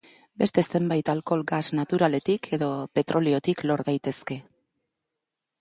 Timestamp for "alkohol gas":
1.13-1.67